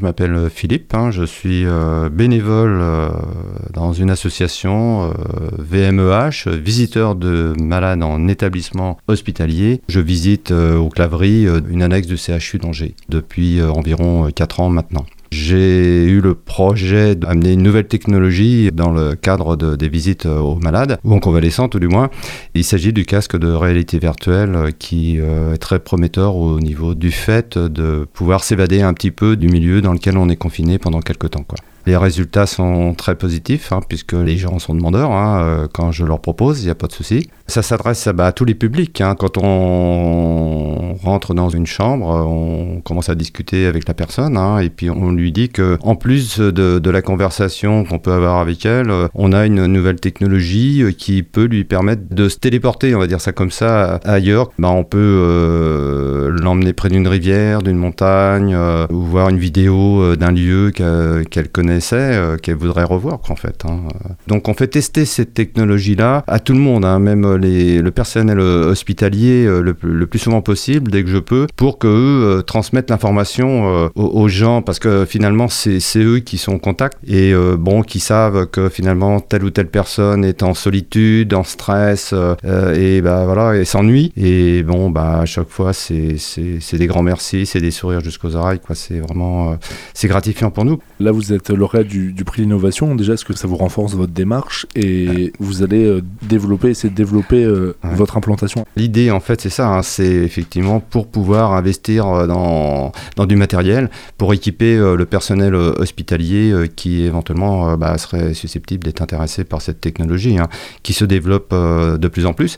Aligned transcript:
Je 0.00 0.06
m'appelle 0.06 0.48
Philippe, 0.48 0.94
hein, 0.94 1.10
je 1.10 1.24
suis 1.24 1.64
euh, 1.66 2.08
bénévole 2.08 2.78
euh, 2.80 3.08
dans 3.72 3.92
une 3.92 4.10
association 4.10 5.12
VMEH, 5.58 6.48
visiteur 6.52 7.16
de 7.16 7.52
malades 7.60 8.04
en 8.04 8.28
établissement 8.28 8.96
hospitalier. 9.08 9.80
Je 9.88 9.98
visite 9.98 10.52
au 10.52 10.88
Claverie 10.88 11.48
une 11.68 11.82
annexe 11.82 12.06
du 12.06 12.16
CHU 12.16 12.58
d'Angers 12.58 12.94
depuis 13.08 13.60
environ 13.60 14.30
4 14.30 14.60
ans 14.60 14.70
maintenant. 14.70 15.04
J'ai 15.40 16.04
eu 16.04 16.20
le 16.20 16.34
projet 16.34 17.14
d'amener 17.14 17.52
une 17.52 17.62
nouvelle 17.62 17.86
technologie 17.86 18.70
dans 18.72 18.90
le 18.90 19.14
cadre 19.14 19.54
des 19.54 19.88
visites 19.88 20.26
aux 20.26 20.56
malades, 20.56 20.98
ou 21.04 21.14
en 21.14 21.20
convalescent 21.20 21.68
tout 21.68 21.78
du 21.78 21.86
moins. 21.86 22.10
Il 22.54 22.64
s'agit 22.64 22.92
du 22.92 23.04
casque 23.04 23.38
de 23.38 23.48
réalité 23.52 24.00
virtuelle 24.00 24.56
euh, 24.56 24.70
qui 24.76 25.20
euh, 25.20 25.54
est 25.54 25.58
très 25.58 25.78
prometteur 25.78 26.34
au 26.34 26.58
niveau 26.58 26.96
du 26.96 27.12
fait 27.12 27.56
de 27.56 28.04
pouvoir 28.12 28.42
s'évader 28.42 28.82
un 28.82 28.92
petit 28.94 29.12
peu 29.12 29.36
du 29.36 29.46
milieu 29.46 29.80
dans 29.80 29.92
lequel 29.92 30.18
on 30.18 30.28
est 30.28 30.36
confiné 30.36 30.76
pendant 30.78 31.00
quelques 31.00 31.30
temps. 31.30 31.44
Les 31.88 31.96
résultats 31.96 32.44
sont 32.44 32.92
très 32.92 33.14
positifs, 33.14 33.72
hein, 33.72 33.80
puisque 33.88 34.12
les 34.12 34.36
gens 34.36 34.58
sont 34.58 34.74
demandeurs. 34.74 35.10
Hein, 35.12 35.40
euh, 35.42 35.68
quand 35.72 35.90
je 35.90 36.04
leur 36.04 36.20
propose, 36.20 36.60
il 36.60 36.66
n'y 36.66 36.70
a 36.70 36.74
pas 36.74 36.86
de 36.86 36.92
souci. 36.92 37.30
Ça 37.46 37.62
s'adresse 37.62 38.08
bah, 38.08 38.26
à 38.26 38.32
tous 38.32 38.44
les 38.44 38.54
publics. 38.54 39.00
Hein. 39.00 39.14
Quand 39.18 39.38
on 39.38 40.77
rentre 41.02 41.34
dans 41.34 41.48
une 41.48 41.66
chambre, 41.66 42.06
on 42.06 42.80
commence 42.80 43.08
à 43.08 43.14
discuter 43.14 43.66
avec 43.66 43.86
la 43.88 43.94
personne, 43.94 44.38
et 44.62 44.70
puis 44.70 44.90
on 44.90 45.12
lui 45.12 45.32
dit 45.32 45.48
que, 45.48 45.78
en 45.82 45.94
plus 45.94 46.38
de, 46.38 46.90
la 46.90 47.02
conversation 47.02 47.84
qu'on 47.84 47.98
peut 47.98 48.12
avoir 48.12 48.38
avec 48.38 48.64
elle, 48.64 48.90
on 49.14 49.32
a 49.32 49.44
une 49.44 49.66
nouvelle 49.66 50.00
technologie 50.00 50.82
qui 50.96 51.22
peut 51.22 51.44
lui 51.44 51.64
permettre 51.64 52.02
de 52.10 52.28
se 52.28 52.38
téléporter, 52.38 52.94
on 52.94 52.98
va 52.98 53.06
dire 53.06 53.20
ça 53.20 53.32
comme 53.32 53.50
ça, 53.50 54.00
ailleurs. 54.04 54.50
Bah, 54.58 54.70
on 54.70 54.84
peut 54.84 54.98
euh, 54.98 56.37
l'emmener 56.48 56.72
près 56.72 56.88
d'une 56.88 57.08
rivière, 57.08 57.62
d'une 57.62 57.76
montagne, 57.76 58.54
euh, 58.54 58.86
ou 58.90 59.02
voir 59.02 59.28
une 59.28 59.38
vidéo 59.38 60.16
d'un 60.16 60.32
lieu 60.32 60.70
qu'elle 60.70 61.48
connaît 61.48 61.78
euh, 61.92 62.36
qu'elle 62.36 62.56
voudrait 62.56 62.84
revoir 62.84 63.20
en 63.28 63.36
fait. 63.36 63.64
Hein. 63.64 63.80
Donc 64.26 64.48
on 64.48 64.54
fait 64.54 64.68
tester 64.68 65.04
cette 65.04 65.34
technologie-là 65.34 66.24
à 66.26 66.38
tout 66.38 66.52
le 66.52 66.58
monde, 66.58 66.84
hein, 66.84 66.98
même 66.98 67.36
les, 67.36 67.80
le 67.80 67.90
personnel 67.90 68.40
euh, 68.40 68.70
hospitalier 68.70 69.44
euh, 69.46 69.60
le, 69.60 70.06
plus 70.06 70.18
souvent 70.18 70.40
possible, 70.40 70.90
dès 70.90 71.04
que 71.04 71.10
je 71.10 71.18
peux, 71.18 71.46
pour 71.56 71.78
qu'eux 71.78 72.42
transmettent 72.46 72.90
l'information 72.90 73.90
aux, 73.94 74.28
gens, 74.28 74.62
parce 74.62 74.78
que 74.78 75.04
finalement 75.04 75.48
c'est 75.48 75.80
eux 75.96 76.18
qui 76.18 76.38
sont 76.38 76.54
en 76.54 76.58
contact 76.58 76.96
et 77.06 77.34
bon, 77.58 77.82
qui 77.82 78.00
savent 78.00 78.46
que 78.46 78.68
finalement 78.68 79.20
telle 79.20 79.44
ou 79.44 79.50
telle 79.50 79.68
personne 79.68 80.24
est 80.24 80.42
en 80.42 80.54
solitude, 80.54 81.34
en 81.34 81.44
stress 81.44 82.14
et 82.74 83.00
bah 83.02 83.24
voilà, 83.26 83.56
et 83.56 83.64
s'ennuie. 83.64 84.12
Et 84.16 84.62
bon, 84.62 84.90
bah 84.90 85.20
à 85.20 85.26
chaque 85.26 85.48
fois 85.48 85.72
c'est 85.72 86.16
des 86.72 86.86
grands 86.86 87.02
merci, 87.02 87.46
c'est 87.46 87.60
des 87.60 87.70
sourires 87.70 88.00
jusqu'aux 88.00 88.36
oreilles. 88.36 88.60
C'est 88.74 89.00
vraiment 89.00 89.56
c'est 89.94 90.08
gratifiant 90.08 90.50
pour 90.50 90.64
nous. 90.64 90.78
Là 91.00 91.12
vous 91.12 91.32
êtes 91.32 91.50
lauréat 91.50 91.84
du, 91.84 92.14
prix 92.24 92.42
d'innovation, 92.42 92.94
déjà, 92.94 93.14
est-ce 93.14 93.24
que 93.24 93.36
ça 93.36 93.48
vous 93.48 93.56
renforce 93.56 93.94
votre 93.94 94.12
démarche 94.12 94.66
et 94.74 95.32
vous 95.38 95.62
allez 95.62 95.84
euh, 95.84 96.02
développer, 96.22 96.70
essayer 96.70 96.90
de 96.90 96.94
développer 96.94 97.44
euh, 97.44 97.76
votre 97.82 98.16
implantation? 98.16 98.64
L'idée, 98.76 99.10
en 99.10 99.20
fait, 99.20 99.40
c'est 99.40 99.50
ça, 99.50 99.68
hein, 99.68 99.82
c'est 99.82 100.04
effectivement 100.04 100.80
pour 100.80 101.08
pouvoir 101.08 101.52
investir 101.52 102.06
euh, 102.06 102.26
dans, 102.26 102.92
dans 103.16 103.26
du 103.26 103.36
matériel, 103.36 103.90
pour 104.16 104.32
équiper 104.32 104.76
le 104.78 105.06
personnel 105.06 105.54
hospitalier 105.54 106.68
qui 106.74 107.02
éventuellement 107.02 107.76
bah, 107.76 107.98
serait 107.98 108.34
susceptible 108.34 108.84
d'être 108.84 109.02
intéressé 109.02 109.44
par 109.44 109.62
cette 109.62 109.80
technologie, 109.80 110.38
hein, 110.38 110.48
qui 110.82 110.92
se 110.92 111.04
développe 111.04 111.52
de 111.52 112.08
plus 112.08 112.26
en 112.26 112.32
plus. 112.32 112.56